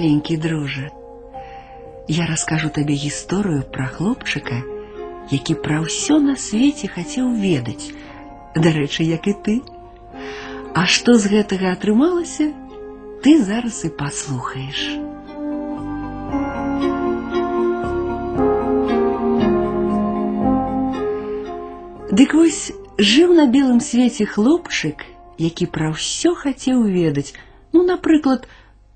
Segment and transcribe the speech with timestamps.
[0.00, 0.90] маленький дружа.
[2.08, 4.56] Я раскажу табе гісторыю пра хлопчыка,
[5.28, 7.92] які пра ўсё на свеце хацеў ведаць,
[8.56, 9.56] дарэчы, як і ты.
[10.72, 12.48] А што з гэтага атрымалася,
[13.20, 14.80] ты зараз і паслухаеш.
[22.08, 25.04] Дык вось жыў на белым свеце хлопчык,
[25.36, 27.36] які пра ўсё хацеў ведаць,
[27.76, 28.48] ну, напрыклад,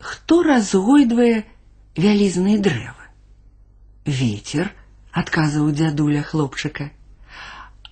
[0.00, 1.44] хто разгойдвае
[1.96, 3.04] вялізныя дрэвы.
[4.06, 4.72] Ветер,
[5.12, 6.90] адказваў дзядуля хлопчыка.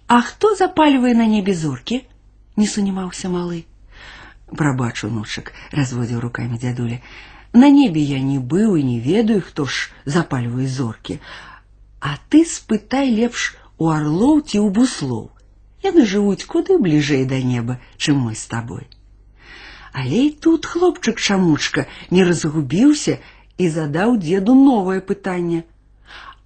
[0.07, 2.05] А хто запальвае на небе зоркі?
[2.57, 3.65] Не сунімаўся малы.
[4.53, 7.01] Прабач, унучак, разводзіў рукамі дзядуля.
[7.53, 11.21] На небе я не быў і не ведаю, хто ж запальвае зоркі.
[12.01, 15.31] А ты спытай лепш у орлоў ці ў буслоў.
[15.83, 18.87] Яны жывуць куды бліжэй да неба, чым мы з табой.
[19.95, 23.19] Але і тут хлопчык чамучка не разгубіўся
[23.59, 25.63] і задаў дзеду новае пытанне.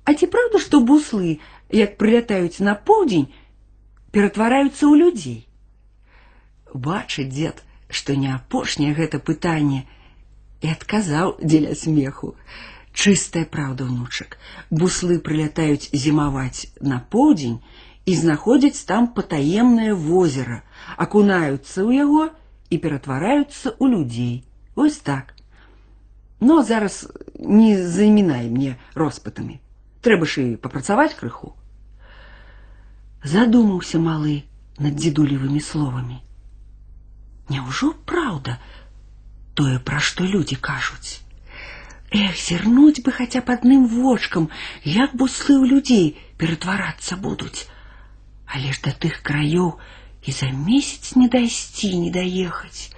[0.05, 1.39] А ці праўда, што буслы,
[1.73, 3.29] як прылятаюць на поўдзень,
[4.13, 5.39] ператвараюцца ў людзей?
[6.73, 9.85] Бачыць дзед, што не апошняе гэта пытанне,
[10.61, 12.35] і адказаў дзеля смеху.
[12.93, 14.37] Чыстая праўда, внучак.
[14.71, 17.61] Буслы прылятаюць зімаваць на поўдзень
[18.05, 20.61] і знаходзяць там патаемнае возера,
[20.97, 22.29] акунаюцца ў яго
[22.73, 24.35] і ператвараюцца ў людзей.
[24.77, 25.35] Вось так.
[26.41, 29.59] Но зараз не замінай мне роспытамі.
[30.03, 31.55] Трэба ж і папрацаваць крыху.
[33.25, 34.47] Задумаўся малы
[34.79, 36.23] над дзедулевымі словамі.
[37.51, 38.59] Няўжо праўда
[39.59, 41.25] тое, пра што людзі кажуць?
[42.15, 44.49] Эх, зірнуць бы хаця б адным вочкам,
[44.85, 46.07] як буслы ў людзей
[46.39, 47.67] ператварацца будуць.
[48.47, 49.75] Але ж да тых краёў
[50.23, 52.93] і за месяц не дайсці, не даехаць.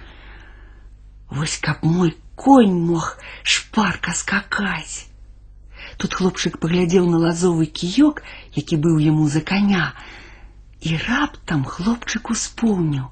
[1.29, 5.07] Вось каб мой конь мог шпарка скакаць.
[5.97, 8.23] Тут хлопчык паглядзеў на лазовы кіёк,
[8.55, 9.93] які быў яму за коня,
[10.81, 13.07] і раптам хлопчык успомніў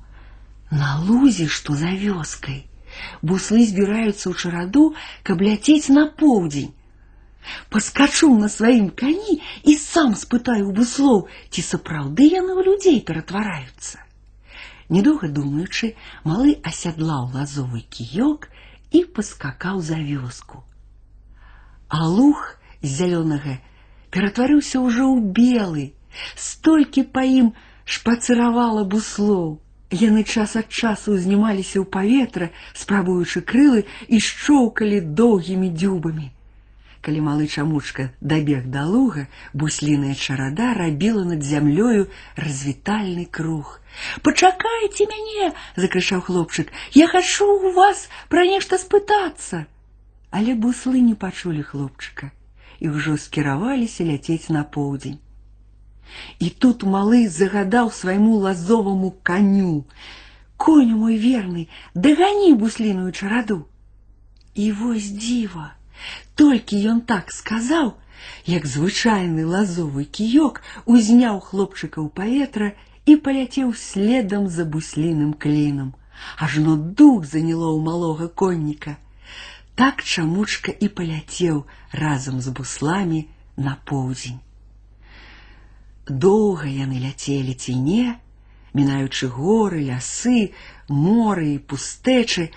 [0.71, 2.65] на лузе, што за вёскай
[3.21, 4.83] буслы збіраюцца ў чараду,
[5.23, 6.73] каб ляцець на поўдзень.
[7.73, 14.02] Паскачу на сваім кані і сам спытаю буслоў, ці сапраўды яны ў людзей ператвараюцца.
[14.89, 15.93] Недоўга думаючы,
[16.25, 18.49] малы асядлаў лазовы кіёк
[18.91, 20.63] і паскакаў за вёску.
[21.89, 23.57] А луг з зялёнага
[24.09, 25.85] ператварыўся ўжо ў белы,
[26.35, 27.53] столькі па ім
[27.85, 29.61] шпацыравала буслоў.
[29.89, 36.29] Яны час ад часу ўзнімаліся ў паветра, спрабуючы крылы і шчоўкалі доўгімі дзюбамі.
[37.03, 43.79] Калі малы чамучка дабег да луга, бусліная чарада рабіла над зямлёю развітальны круг.
[44.21, 49.63] Пачакайце мяне, закрычаў хлопчык, я хачу у вас пра нешта спытацца.
[50.29, 52.29] Але буслы не пачулі хлопчыка
[52.79, 55.19] і ўжо скіраваліся ляцець на поўдзень.
[56.39, 59.85] І тут малы загадаў свайму лазоваму каню:
[60.57, 63.65] Коню мой верны, дагані бусліную чараду.
[64.55, 65.73] І вось дзіва,
[66.35, 67.95] толькі ён так сказаў,
[68.45, 72.69] як звычайны лазовы кіёк узняў хлопчыка ў паветра
[73.05, 75.93] і паляцеў следам за бусліным клінам.
[76.37, 78.97] Ажно дух заняло ў малога конніка.
[79.75, 83.21] Так чамучка і паляцеў разам з бусламі
[83.55, 84.39] на поўдзень.
[86.09, 88.17] Доўга яны ляцелі ці не,
[88.73, 90.51] мінаючы горы, лясы,
[90.89, 92.49] моры і пустэчы,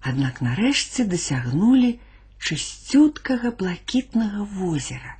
[0.00, 1.98] аднак нарэшце дасягнулі
[2.39, 5.17] чысцюткага блакітнага возера.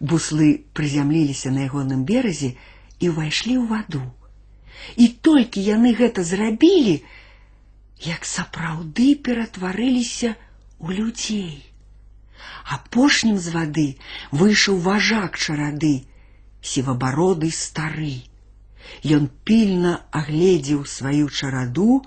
[0.00, 2.52] Буслы прызямліліся на ягоным беразе
[3.00, 4.04] і ўвайшлі ў ваду.
[4.96, 7.00] І толькі яны гэта зрабілі,
[8.04, 10.36] як сапраўды ператварыліся
[10.78, 11.64] у людзей.
[12.76, 13.88] Апошнім з вады
[14.30, 15.94] выйшаў важак чарады,
[16.60, 18.26] сівабароды стары.
[19.16, 22.02] Ён пільна агледзеў сваю чараду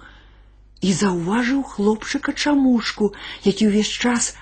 [0.80, 3.12] і заўважыў хлопчыка чамушку,
[3.44, 4.32] які ўвесь час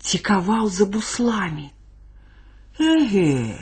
[0.00, 1.70] цікаваў за бусламі.
[2.78, 3.58] Эге,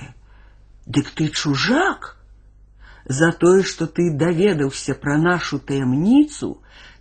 [0.86, 2.16] дык ты чужак,
[3.08, 6.48] За тое, што ты даведаўся пра нашу таямніцу,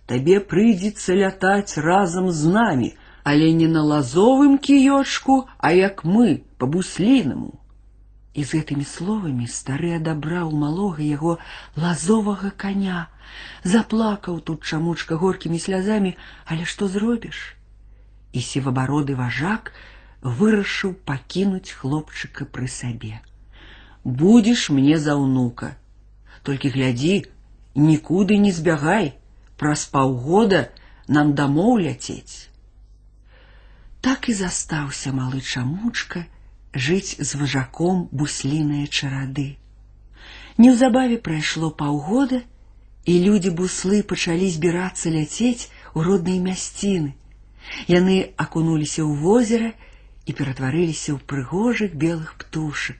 [0.06, 2.90] табе прыйдзецца лятаць разам з намі,
[3.26, 7.58] але не на лазовым кіёчку, а як мы по буслінаму.
[8.36, 11.36] І з гэтымі словамі стары адабраў малога яго
[11.84, 13.08] лазовага коня,
[13.64, 16.12] заплакаў тут чамучка горкімі слязамі,
[16.44, 17.56] але што зробіш?
[18.36, 19.72] І сівабароды важак
[20.22, 23.22] вырашыў пакінуць хлопчыка пры сабе.
[24.04, 25.72] Будзеш мне за ўнука,
[26.42, 27.16] толькі глядзі,
[27.74, 29.14] нікуды не збягай,
[29.56, 30.68] праз паўгода
[31.08, 32.52] нам дамоў ляцець.
[34.00, 36.26] Так і застаўся малы чамучка
[36.74, 39.56] жыць з важаком бусліныя чарады.
[40.58, 42.42] Неўзабаве прайшло паўгода,
[43.06, 47.14] і людзі буслы пачалі збірацца ляцець у родныя мясціны.
[47.90, 49.70] Яны акунуліся ў возера
[50.26, 52.98] і ператварыліся ў прыгожых белых птушак.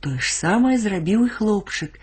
[0.00, 1.96] Тое ж самае зрабіў і хлопчык,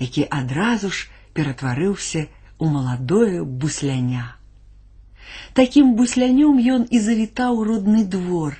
[0.00, 2.26] які адразу ж ператварыўся
[2.58, 4.36] у маладое бусляня.
[5.52, 8.56] Такім буслянём ён і завітаў у родны двор.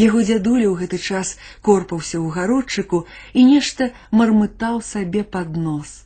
[0.00, 1.36] Яго дзядуля ў гэты час
[1.66, 3.04] корпаўся ў гародчыку
[3.34, 6.04] і нешта мармытаў сабе пад нос.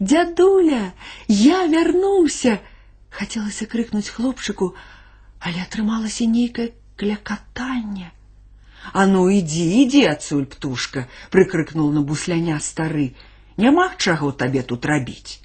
[0.00, 0.92] Дзядуля,
[1.28, 2.58] я вярнуўся!
[3.10, 4.74] Хацелася крыкнуць хлопчыку,
[5.38, 8.10] але атрымалася нейкае клякатанне.
[8.92, 13.12] А ну ідзі, ідзі адсюль птушка, прыкрыкнуў на бусляня стары,
[13.60, 15.40] няма чаго табе тут рабіць.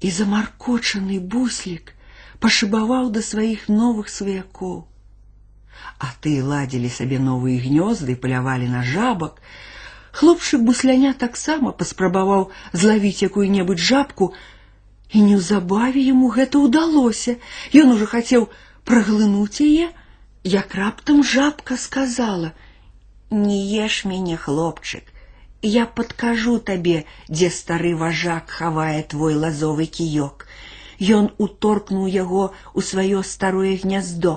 [0.00, 1.94] І замаркочаны буслік
[2.38, 4.84] пашыбаваў да сваіх новых сваякоў.
[5.98, 9.40] А ты ладзілі сабе новыя гнёзды, палявалі на жабак.
[10.18, 14.32] Хлопчык бусляня таксама паспрабаваў злавіць якую-небудзь жабку,
[15.14, 17.36] і неўзабаве яму гэта ўдалося.
[17.82, 18.48] Ён ужо хацеў
[18.90, 19.90] праглынуць яе,
[20.54, 25.04] як раптам жабка сказала: « Не еш мяне, хлопчык,
[25.62, 30.46] я падкажу табе, дзе стары важак хавае твой лазовы кіёк.
[31.00, 34.34] Ён уторкнуў яго ў сваё старое гняздо.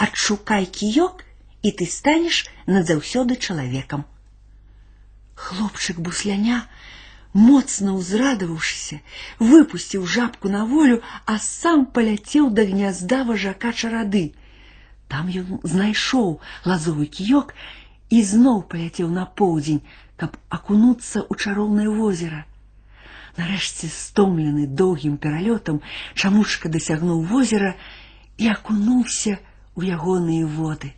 [0.00, 1.24] Адшукай кіёк,
[1.62, 4.04] і ты станеш назаўсёды чалавекам.
[5.34, 6.64] Хлопчык бусляня,
[7.32, 9.00] моцна ўзрадаваўшыся,
[9.38, 14.32] выпусціў жабку на волю, а сам паляцеў да гнязда важака чарады.
[15.08, 17.52] Там ён знайшоў лазовы кіёк
[18.10, 19.84] і зноў паляцеў на поўдзень,
[20.16, 22.46] каб акунуцца ў чароўнае возера.
[23.36, 25.84] Нарэшце стомлены доўгім пералётам
[26.14, 27.76] чамучка дасягнуў возера
[28.38, 29.38] і акунуўся
[29.76, 30.92] ў ягоныя воды.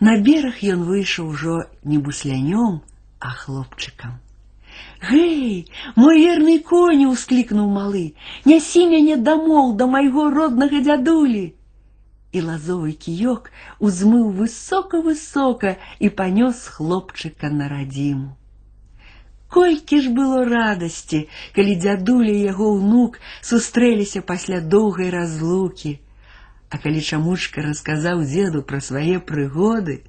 [0.00, 2.80] На бераг ён выйшаў ужо не буслянём,
[3.18, 4.20] а хлопчыкам.
[5.00, 8.04] Гэй, мой верны коні ўсклікнуў малы,
[8.50, 11.44] нясі мяне дамоў да майго роднага дзядулі.
[12.36, 13.48] І лазовы кіёк
[13.80, 18.36] узмыў высока-высока і панёс хлопчыка на радзіму.
[19.48, 21.20] Колькі ж было радасці,
[21.56, 25.96] калі дзядуля і яго ўнук сустрэліся пасля доўгай разлукі.
[26.70, 30.02] А калі чамучка расказаў дзеду пра свае прыгоды,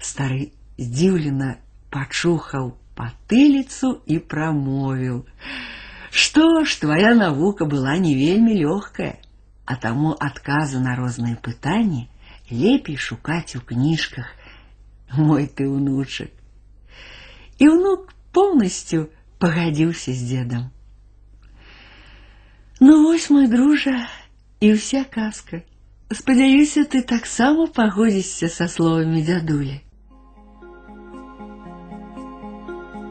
[0.00, 1.56] стары здзіўлена
[1.90, 9.18] пачухаў патыліцу і прамовіў: « Што ж твоя навука была не вельмі лёгкая,
[9.66, 12.06] а таму адказы на розныя пытанні
[12.50, 14.30] лепей шукаць у кніжках,
[15.12, 16.30] мой ты ўнучак.
[17.58, 19.10] І ўнук полностью
[19.42, 20.64] пагадзіўся з дзедам.
[22.80, 24.06] Ну вось мой дружа
[24.60, 25.64] і ўся казка.
[26.18, 29.74] Спадзяюся, ты таксама пагодзішся са словамі дзядулі.